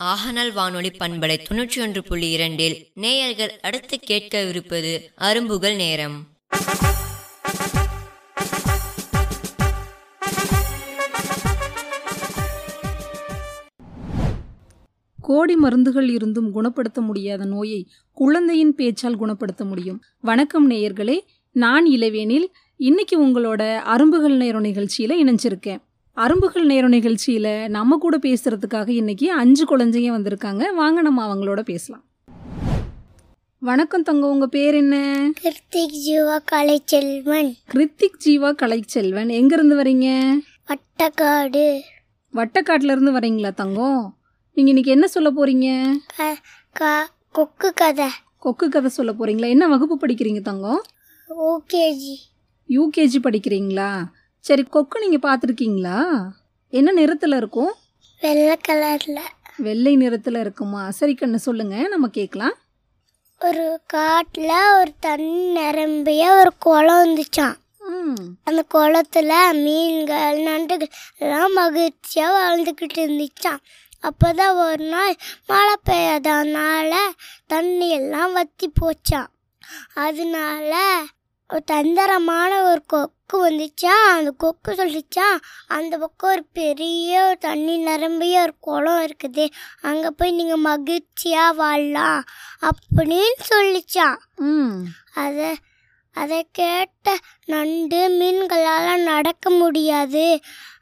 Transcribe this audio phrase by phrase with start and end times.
[0.00, 6.16] ஆகநாள் வானொலி பண்பலை தொன்னூற்றி ஒன்று புள்ளி இரண்டில் நேயர்கள் அடுத்து கேட்கவிருப்பது அரும்புகள் நேரம்.
[15.22, 20.02] கோடி மருந்துகள் இருந்தும் குணப்படுத்த முடியாத நோயை குழந்தையின் பேச்சால் குணப்படுத்த முடியும்.
[20.20, 21.18] வணக்கம் நேயர்களே
[21.52, 22.46] நான் இளவேனில்
[22.76, 25.80] இன்னைக்கு உங்களோட அரும்புகள் நேரம் நிகழ்ச்சியில் இணைஞ்சிருக்கேன்.
[26.16, 30.74] அரும்புகள் நேரம் நிகழ்ச்சியில் நம்ம கூட பேசுறதுக்காக இன்னைக்கு அஞ்சு குழந்தைங்க வந்திருக்காங்க.
[30.74, 32.04] வாங்க நம்ம அவங்களோட பேசலாம்.
[33.58, 35.30] வணக்கம் தங்கம் உங்க பேர் என்ன?
[35.42, 37.54] கிருத்திக் ஜீவா கலைச்செல்வன்.
[37.72, 39.30] கிருத்திக் ஜீவா கலைச்செல்வன்.
[39.30, 40.38] எங்கேருந்து வரீங்க?
[40.68, 41.80] வட்டக்காடு.
[42.32, 44.16] வட்டக்காட்டுல இருந்து வரீங்களா தங்கம்
[44.54, 45.96] நீங்க இன்னைக்கு என்ன சொல்ல போறீங்க?
[46.16, 46.40] க-
[46.72, 48.08] க- கொக்கு கதை.
[48.38, 49.48] கொக்கு கதை சொல்ல போறீங்களா?
[49.48, 50.82] என்ன வகுப்பு படிக்கிறீங்க தங்கம்
[51.28, 52.16] ஓகேஜி
[52.68, 54.04] யூகேஜி படிக்கிறீங்களா?
[54.40, 55.98] சரி கொக்கு நீங்கள் பார்த்துருக்கீங்களா?
[56.68, 57.72] என்ன நிறத்தில் இருக்கும்?
[58.20, 59.18] வெள்ளை கலர்ல.
[59.56, 60.90] வெள்ளை நிறத்தில் இருக்குமா?
[60.90, 62.56] சரி கண்ணு சொல்லுங்க நம்ம கேட்கலாம்.
[63.40, 67.56] ஒரு காட்டுல ஒரு தண்ணி நிரம்பிய ஒரு குளம் இருந்துச்சான்
[68.44, 73.60] அந்த குளத்துல மீன்கள் நண்டுகள் எல்லாம் மகிழ்ச்சியா வாழ்ந்துக்கிட்டு இருந்துச்சான்
[74.02, 75.14] அப்போதான் ஒரு நாள்
[75.46, 76.92] மழை பெய்யாதனால
[77.46, 79.30] தண்ணி எல்லாம் வத்தி போச்சான்
[79.94, 80.74] அதனால
[81.50, 85.38] ஒரு தந்திரமான ஒரு கொக்கு வந்துச்சான் அந்த கொக்கு சொல்லிச்சான்
[85.76, 89.44] அந்த பக்கம் ஒரு பெரிய தண்ணி நிரம்பிய ஒரு குளம் இருக்குது.
[89.80, 92.22] அங்கே போய் நீங்கள் மகிழ்ச்சியாக வாழலாம்
[92.68, 94.18] அப்படின்னு சொல்லிச்சான்
[95.24, 95.50] அதை
[96.16, 100.26] அதை கேட்ட நண்டு மீன்களால் நடக்க முடியாது.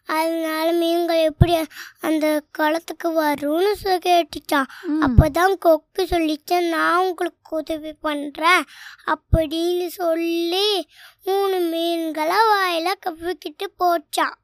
[0.08, 1.54] அதனால மீன்கள் எப்படி
[2.00, 4.68] அந்த குளத்துக்கு வரும்னு சொ- கேட்டுச்சான்.
[5.00, 8.64] அப்போதான் கொக்கு சொல்லிச்சேன் நான் உங்களுக்கு உதவி பண்ணுறேன்
[9.06, 10.68] அப்படின்னு சொல்லி
[11.24, 14.36] மூணு மீன்களை வாயில கவ்விக்கிட்டு போச்சான்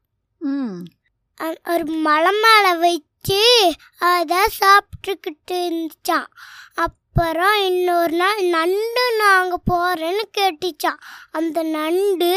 [1.67, 3.41] ஒரு மலை மேலே வச்சு
[4.07, 6.27] அதை சாப்பிட்டுக்கிட்டு இருந்துச்சான்
[6.75, 10.99] அப்புறம் இன்னொரு நாள் நண்டு நாங்கள் போகிறேன்னு கேட்டுச்சான்
[11.31, 12.31] அந்த நண்டு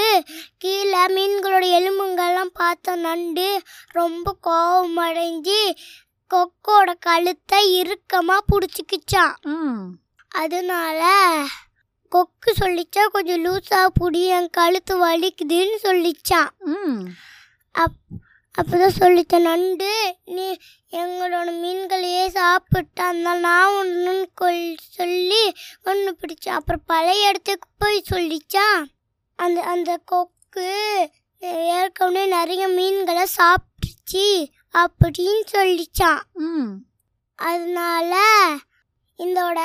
[0.58, 1.64] கீழே மீன்களோட
[2.50, 3.46] எலும்புங்கெல்லாம் பார்த்த நண்டு
[3.92, 5.60] ரொம்ப கோபமடைஞ்சு
[6.30, 9.34] கொக்கோட கழுத்தை இறுக்கமாக பிடிச்சிக்கிச்சான்
[10.32, 11.00] அதனால
[12.12, 16.50] கொக்கு சொல்லிச்சா கொஞ்சம் லூஸாக பிடி என் கழுத்து வலிக்குதுன்னு சொல்லிச்சான்
[17.74, 17.98] அப்
[18.54, 19.90] அப்போதான் சொல்லித்த நண்டு
[20.34, 20.46] நீ
[20.92, 24.62] எங்களோட மீன்களையே சாப்பிட்டா அதனால நான் ஒன்று கொல்
[24.96, 25.42] சொல்லி
[25.84, 28.66] ஒன்று பிடிச்சேன் அப்புறம் பழைய இடத்துக்கு போய் சொல்லிச்சா
[29.38, 30.70] அந்த அந்த கொக்கு
[31.40, 34.46] ஏற்கனவே நிறைய மீன்களை சாப்பிட்டுச்சு
[34.78, 36.20] அப்படின்னு சொல்லிச்சான்.
[36.32, 36.68] ம்.
[37.34, 38.16] அதனால
[39.18, 39.58] இதோட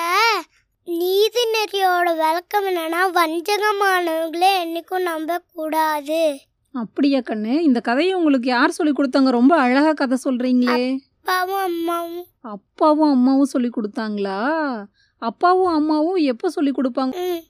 [0.86, 6.40] நீதி நெறியோட விளக்கம் என்னன்னா வஞ்சகமானவங்களே என்னைக்கும் நம்பக்கூடாது.
[6.72, 7.60] அப்படியா கண்ணு?
[7.60, 9.30] இந்த கதையை உங்களுக்கு யார் சொல்லி கொடுத்தாங்க?
[9.30, 10.98] ரொம்ப அழகா கதை சொல்றீங்களே.
[11.22, 12.26] அப்பாவும் அம்மாவும்.
[12.42, 14.70] அப்பாவும் அம்மாவும் சொல்லி கொடுத்தாங்களா?
[15.18, 17.42] அப்பாவும் அம்மாவும் எப்போ சொல்லி கொடுப்பாங்க?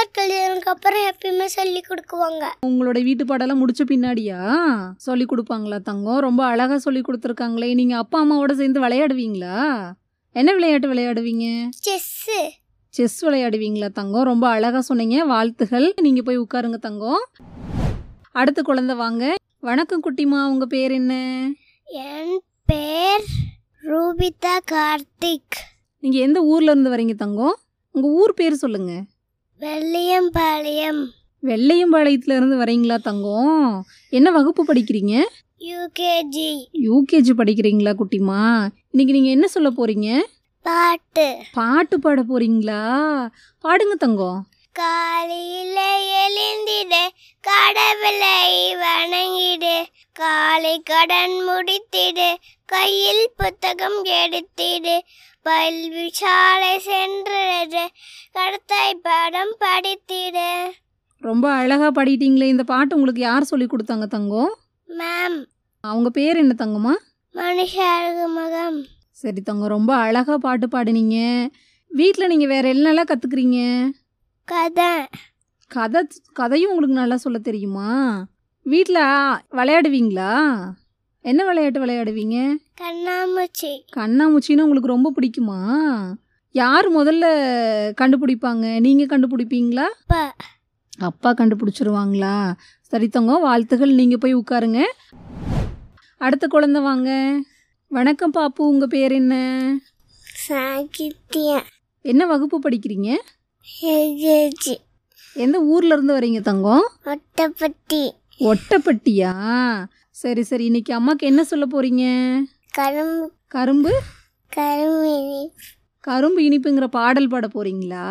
[0.00, 2.44] ஹோம்ஒர்க் எழுதுனதுக்கு அப்புறம் எப்பயுமே சொல்லி கொடுக்குவாங்க.
[2.66, 4.38] உங்களோட வீட்டு பாடெல்லாம் முடிச்ச பின்னாடியா?
[4.96, 6.18] சொல்லி கொடுப்பாங்களா தங்கம்?
[6.18, 7.74] ரொம்ப அழகா சொல்லி கொடுத்துருக்காங்களே.
[7.74, 9.92] நீங்க அப்பா அம்மாவோட சேர்ந்து விளையாடுவீங்களா?
[10.32, 11.68] என்ன விளையாட்டு விளையாடுவீங்க?
[11.86, 12.48] செஸ்ஸு.
[12.88, 14.22] செஸ் விளையாடுவீங்களா தங்கம்?
[14.22, 15.24] ரொம்ப அழகா சொன்னீங்க.
[15.24, 15.94] வாழ்த்துகள்.
[16.00, 17.26] நீங்க போய் உட்காருங்க தங்கம்.
[18.30, 19.34] அடுத்த குழந்தை வாங்க.
[19.60, 21.48] வணக்கம் குட்டிமா உங்க பேர் என்ன?
[21.84, 23.24] என் பேர்
[23.82, 25.56] ரூபிதா கார்த்திக்.
[26.00, 27.58] நீங்க எந்த ஊர்ல இருந்து வரீங்க தங்கம்?
[27.90, 29.02] உங்க ஊர் பேர் சொல்லுங்க.
[29.60, 31.00] வெள்ளியம்பாளையம்
[31.42, 33.86] வெள்ளையம்பாளையத்துல இருந்து வரீங்களா தங்கம்?
[34.10, 35.22] என்ன வகுப்பு படிக்கிறீங்க?
[35.58, 38.68] யூகேஜி யூகேஜி படிக்கிறீங்களா குட்டிமா?
[38.90, 40.20] இன்னைக்கு நீங்க என்ன சொல்ல போறீங்க?
[40.62, 41.36] பாட்டு.
[41.52, 42.82] பாட்டு பாட போறீங்களா?
[43.64, 44.46] பாடுங்க தங்கம்.
[44.72, 45.78] காலையில
[46.20, 47.08] எழுந்திடு
[47.40, 49.84] கடவுளை வணங்கிடு.
[50.12, 52.34] காலை கடன் முடித்திடு
[52.64, 54.98] கையில் புத்தகம் எடுத்திடு.
[55.46, 57.42] கல்வி சாலை சென்று
[58.36, 60.50] கடத்தை படம் படித்திடு.
[61.22, 64.52] ரொம்ப அழகா பாடிட்டீங்களே இந்த பாட்டு உங்களுக்கு யார் சொல்லி கொடுத்தாங்க தங்கம்?
[64.88, 65.38] மேம்.
[65.84, 66.94] அவங்க பேர் என்ன தங்கம்மா?
[67.34, 68.78] மனுஷாருக்கு மகம்.
[69.22, 71.18] சரி தங்கம் ரொம்ப அழகா பாட்டு பாடுனீங்க.
[71.90, 73.58] வீட்டில் நீங்கள் வேற என்னெல்லாம் கற்றுக்குறீங்க
[74.44, 74.92] கதை.
[75.70, 76.00] கதை
[76.32, 77.90] கதையும் உங்களுக்கு நல்லா சொல்ல தெரியுமா?
[78.66, 79.02] வீட்டில்
[79.58, 80.32] விளையாடுவீங்களா?
[81.24, 82.38] என்ன விளையாட்டு விளையாடுவீங்க?
[82.80, 83.70] கண்ணாமூச்சி.
[83.96, 85.58] கண்ணாமூச்சின்னு உங்களுக்கு ரொம்ப பிடிக்குமா?
[86.50, 87.26] யார் முதல்ல
[88.00, 88.80] கண்டுபிடிப்பாங்க?
[88.80, 89.86] நீங்கள் கண்டுபிடிப்பீங்களா?
[90.98, 91.32] அப்பா.
[91.32, 92.52] கண்டுபிடிச்சிருவாங்களா?
[92.80, 93.92] சரி தங்கம் வாழ்த்துகள்.
[93.94, 94.80] நீங்கள் போய் உட்காருங்க.
[96.16, 97.40] அடுத்த குழந்தை வாங்க.
[97.88, 99.34] வணக்கம் பாப்பு உங்கள் பேர் என்ன?
[100.48, 101.66] சாகித்யம்
[102.02, 103.16] என்ன வகுப்பு படிக்கிறீங்க?
[103.82, 104.76] எல்கேஜி
[105.34, 108.10] எந்த ஊர்ல இருந்து வரீங்க தங்கம் ஒட்டப்பட்டி.
[108.38, 109.34] ஒட்டப்பட்டியா?
[110.10, 110.64] சரி சரி.
[110.64, 112.04] இன்னைக்கு அம்மாக்கு என்ன சொல்ல போறீங்க?
[112.80, 113.30] கரும்பு.
[113.48, 113.90] கரும்பு?
[114.56, 115.50] கருமினி
[116.00, 118.04] கரும்பு இனிப்புங்கிற பாடல் பாட போறீங்களா?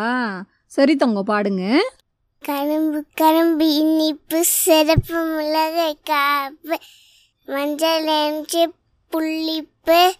[0.66, 1.77] சரி தங்கம் பாடுங்க.
[2.39, 6.77] கரும்பு கரும்பு இனிப்பு சிறப்பு உள்ளதை காப்பு
[7.45, 8.71] மஞ்சள் எம்சி
[9.12, 10.12] புள்ளிப்பு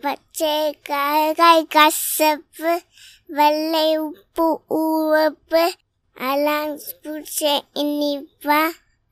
[0.00, 2.80] பச்சை காய் கசப்பு
[3.26, 5.70] வெள்ளை உப்பு ஊவப்பு
[6.14, 8.60] அலாம் பிடிச்ச இனிப்பா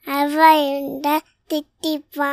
[0.06, 1.18] அவையுண்ட
[1.50, 2.32] திட்டிப்பா.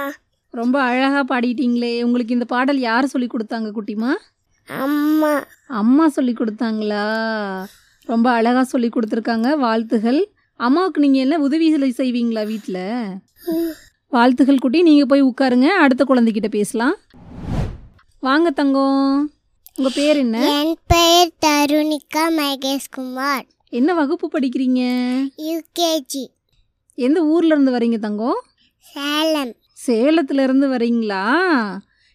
[0.56, 2.04] ரொம்ப அழகா பாடிட்டீங்களே.
[2.04, 4.12] உங்களுக்கு இந்த பாடல் யார் சொல்லி கொடுத்தாங்க குட்டிமா?
[4.68, 5.46] அம்மா.
[5.68, 7.06] அம்மா சொல்லி கொடுத்தாங்களா?
[8.06, 9.58] ரொம்ப அழகா சொல்லி கொடுத்துருக்காங்க.
[9.58, 10.32] வாழ்த்துகள்.
[10.56, 13.20] அம்மாவுக்கு நீங்க என்ன உதவிகளை செய்வீங்களா வீட்டில்
[14.08, 14.82] வாழ்த்துகள் குட்டி.
[14.82, 15.68] நீங்க போய் உட்காருங்க.
[15.68, 16.96] அடுத்த குழந்தைகிட்ட பேசலாம்.
[18.20, 19.34] வாங்க தங்கம்.
[19.76, 20.62] உங்க பேர் என்ன?
[20.62, 23.46] என் பெயர் தருணிகா மகேஷ்குமார்.
[23.70, 24.82] என்ன வகுப்பு படிக்கிறீங்க?
[25.50, 26.26] யூகேஜி
[26.96, 28.42] எந்த ஊர்ல இருந்து வரீங்க தங்கம்?
[28.80, 29.54] சேலம்.
[29.88, 31.24] சேலத்துல இருந்து வரீங்களா?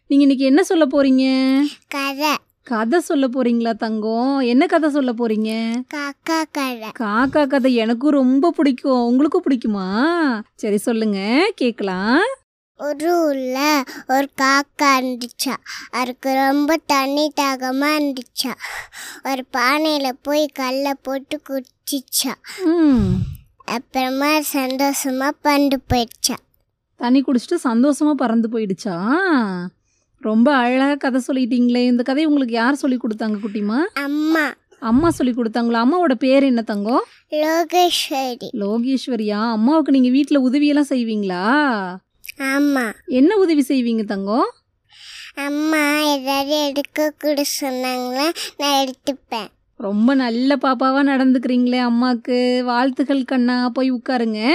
[0.06, 1.62] நீங்க இன்னைக்கு என்ன சொல்ல போறீங்க?
[1.88, 2.34] கதை.
[2.62, 4.38] கதை சொல்ல போறீங்களா தங்கம்?
[4.38, 5.82] என்ன கதை சொல்ல போறீங்க?
[5.94, 6.88] காக்கா கதை.
[6.98, 9.06] காக்கா கதை எனக்கும் ரொம்ப பிடிக்கும்.
[9.06, 9.88] உங்களுக்கும் பிடிக்குமா?
[10.54, 11.50] சரி சொல்லுங்க.
[11.54, 12.20] கேட்கலாம்.
[12.78, 15.56] ஒரு ஊர்ல ஒரு காக்கா இருந்துச்சா.
[15.90, 18.54] அதுக்கு ரொம்ப தண்ணி தாகமா இருந்துச்சா.
[19.24, 22.34] ஒரு பானையில போய் கல்லை போட்டு குடிச்சிச்சா.
[23.64, 26.36] அப்புறமா சந்தோஷமா பண்டு போயிடுச்சா.
[26.98, 28.96] தண்ணி குடிச்சிட்டு சந்தோஷமா பறந்து போயிடுச்சா?
[30.20, 31.84] ரொம்ப அழகா கதை சொல்லிட்டீங்களே.
[31.84, 33.78] இந்த கதை உங்களுக்கு யார் சொல்லி கொடுத்தாங்க குட்டிமா?
[33.94, 34.54] அம்மா.
[34.78, 35.80] அம்மா சொல்லி கொடுத்தாங்களா?
[35.84, 38.48] அம்மாவோட பேர் என்ன தங்கம் லோகேஸ்வரி.
[38.52, 39.50] லோகேஸ்வரியா?
[39.50, 41.44] அம்மாவுக்கு நீங்க வீட்டில் உதவியெல்லாம் செய்வீங்களா?
[42.38, 42.92] ஆமா.
[43.06, 44.50] என்ன உதவி செய்வீங்க தங்கம்
[45.34, 49.48] அம்மா ஏதாவது எடுக்க கூட சொன்னாங்களா நான் எடுத்துப்பேன்.
[49.80, 52.62] ரொம்ப நல்ல பாப்பாவா நடந்துக்கிறீங்களே அம்மாக்கு.
[52.62, 53.68] வாழ்த்துக்கள் கண்ணா.
[53.68, 54.54] போய் உட்காருங்க.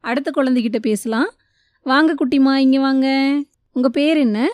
[0.00, 1.30] அடுத்த குழந்தைகிட்ட பேசலாம்.
[1.82, 3.08] வாங்க குட்டிமா இங்க வாங்க.
[3.72, 4.48] உங்க பேர் என்ன?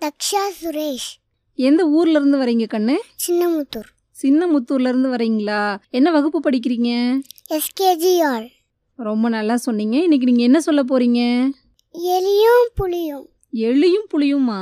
[0.00, 1.10] தக்ஷா சுரேஷ்.
[1.54, 2.96] எந்த ஊர்ல இருந்து வரீங்க கண்ணு?
[3.26, 3.88] சின்னமுத்தூர்.
[4.22, 5.78] சின்னமுத்தூர்ல இருந்து வரீங்களா?
[5.90, 7.20] என்ன வகுப்பு படிக்கிறீங்க?
[7.50, 8.48] எஸ்கேஜி ஆல்
[8.96, 9.96] ரொம்ப நல்லா சொன்னீங்க.
[10.02, 11.50] இன்னைக்கு நீங்க என்ன சொல்ல போறீங்க?
[11.92, 14.60] எலியும் புளியும் எளியும் புளியுமா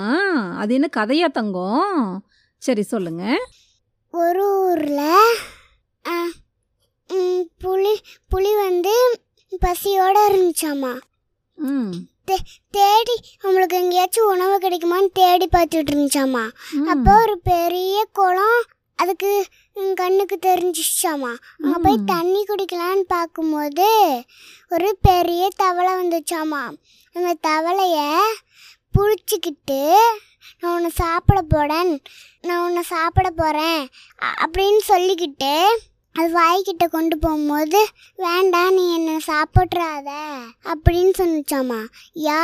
[0.62, 2.26] அது என்ன கதையா தங்கம்?
[2.58, 3.24] சரி சொல்லுங்க.
[4.10, 5.14] ஒரு ஊரில்
[7.58, 7.94] புலி
[8.28, 8.94] புலி வந்து
[9.52, 11.00] பசியோட இருந்துச்சாமா?
[11.58, 11.92] ம்.
[12.70, 16.42] தேடி நம்மளுக்கு எங்கேயாச்சும் உணவு கிடைக்குமான்னு தேடி பார்த்துட்டு இருந்துச்சாமா.
[16.86, 18.60] அப்போ ஒரு பெரிய குளம்
[18.94, 19.46] அதுக்கு
[19.94, 21.30] கண்ணுக்கு தெரிஞ்சிச்சாமா?
[21.58, 21.98] அங்கே போய்.
[22.06, 23.88] தண்ணி குடிக்கலான்னு பார்க்கும்போது
[24.68, 26.62] ஒரு பெரிய தவளை வந்துச்சாமா?
[27.14, 27.98] அந்த தவளைய
[28.94, 29.82] புடிச்சிக்கிட்டு
[30.60, 32.02] நான் உன்னை சாப்பிட போறேன்
[32.40, 33.88] நான் உன்னை சாப்பிட போகிறேன்
[34.40, 35.52] அப்படின்னு சொல்லிக்கிட்டு
[36.18, 37.80] அது வாய்க்கிட்ட கொண்டு போகும்போது
[38.24, 40.10] வேண்டாம் நீ என்னை சாப்பிட்றாத
[40.72, 41.80] அப்படின்னு சொன்னிச்சாமா.
[42.28, 42.42] யா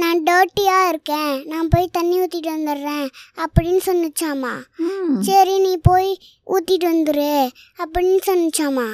[0.00, 1.32] நான் டர்ட்டியாக இருக்கேன்.
[1.52, 3.06] நான் போய் தண்ணி ஊற்றிட்டு வந்துடுறேன்
[3.42, 4.52] அப்படின்னு சொன்னிச்சாமா.
[5.28, 6.10] சரி நீ போய்
[6.54, 7.32] ஊற்றிட்டு வந்துரு
[7.82, 8.88] அப்படின்னு சொன்னிச்சாமா.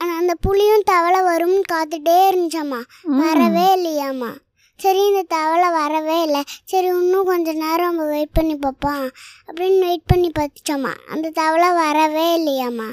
[0.00, 2.80] ஆனால் அந்த புளியும் தவளை வரும்னு காத்துட்டே இருந்துச்சாமா.
[3.20, 4.32] வரவே இல்லையாம்மா
[4.80, 6.40] சரி இந்த தவளை வரவே இல்லை.
[6.70, 9.04] சரி இன்னும் கொஞ்ச நேரம் நம்ம வெயிட் பண்ணி பார்ப்போம்
[9.46, 10.92] அப்படின்னு வெயிட் பண்ணி பார்த்துச்சாமா.
[11.14, 12.90] அந்த தவளை வரவே இல்லையாம்மா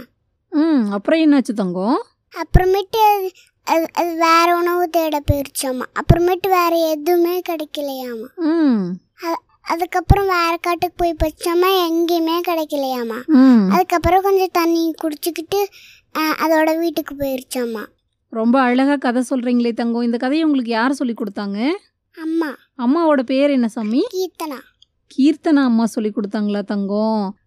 [0.50, 2.04] ம் அப்புறம் என்னாச்சு தங்கம்?
[2.36, 3.32] அப்புறமேட்டு
[3.64, 5.86] அது அது வேற உணவு தேட போயிருச்சாமா.
[5.94, 8.36] அப்புறமேட்டு வேற எதுவுமே கிடைக்கலையாமா.
[8.36, 8.96] ம்.
[9.62, 13.20] அதுக்கப்புறம் வேற காட்டுக்கு போய் பச்சாமா எங்கேயுமே கிடைக்கலையாமா.
[13.70, 15.66] அதுக்கப்புறம் கொஞ்சம் தண்ணி குடிச்சுக்கிட்டு
[16.20, 17.86] அதோட வீட்டுக்கு போயிருச்சாமா.
[18.30, 20.02] ரொம்ப அழகா கதை சொல்றீங்களே தங்கம்.
[20.02, 21.70] இந்த கதையை உங்களுக்கு யார் சொல்லி கொடுத்தாங்க?
[22.22, 22.56] அம்மா.
[22.78, 24.08] அம்மாவோட பேர் என்ன சாமி?
[24.14, 24.60] கீர்த்தனா.
[25.18, 27.39] கீர்த்தனா அம்மா சொல்லி கொடுத்தாங்களா தங்கம்?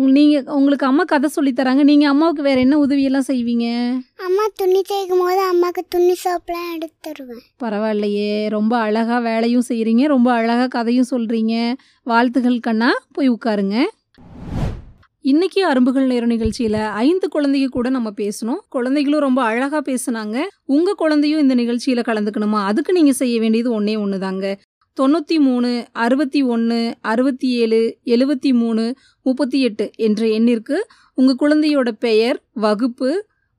[0.00, 1.84] உங்க- நீங்க உங்களுக்கு அம்மா கதை சொல்லி தராங்க.
[1.84, 3.98] நீங்க அம்மாவுக்கு வேற என்ன உதவியெல்லாம் செய்வீங்க?
[4.24, 7.40] அம்மா துணி தேய்க்கும் போது அம்மாவுக்கு துணி சோப்பெல்லாம் எடுத்து தருவேன்.
[7.62, 8.48] பரவாயில்லையே.
[8.48, 10.06] ரொம்ப அழகா வேலையும் செய்றீங்க.
[10.06, 11.74] ரொம்ப அழகா கதையும் சொல்றீங்க.
[12.02, 12.92] வாழ்த்துகள் கண்ணா.
[13.12, 13.82] போய் உட்காருங்க.
[15.20, 18.58] இன்னைக்கு அரும்புகள் நேரம் நிகழ்ச்சியில ஐந்து குழந்தைங்க கூட நம்ம பேசணும்.
[18.68, 20.40] குழந்தைகளும் ரொம்ப அழகா பேசுனாங்க.
[20.64, 22.64] உங்க குழந்தையும் இந்த நிகழ்ச்சியில கலந்துக்கணுமா?
[22.64, 24.54] அதுக்கு நீங்க செய்ய வேண்டியது ஒன்னே ஒண்ணுதாங்க.
[25.00, 28.82] தொண்ணூற்றி மூணு அறுபத்தி ஒன்று அறுபத்தி ஏழு எழுபத்தி மூணு
[29.22, 30.76] முப்பத்தி எட்டு என்ற எண்ணிற்கு
[31.14, 33.10] உங்கள் குழந்தையோட பெயர் வகுப்பு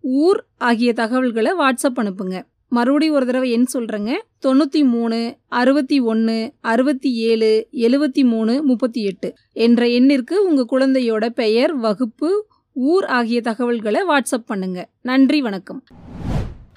[0.03, 2.37] ஊர் ஆகிய தகவல்களை வாட்ஸ்அப் அனுப்புங்க.
[2.67, 9.29] மறுபடியும் ஒரு தடவை எண் சொல்கிறேங்க தொண்ணூற்றி மூணு அறுபத்தி ஒன்று அறுபத்தி ஏழு எழுபத்தி மூணு முப்பத்தி எட்டு
[9.53, 12.31] என்ற எண்ணிற்கு உங்கள் குழந்தையோட பெயர் வகுப்பு
[12.75, 15.81] ஊர் ஆகிய தகவல்களை வாட்ஸ்அப் பண்ணுங்கள் நன்றி வணக்கம்.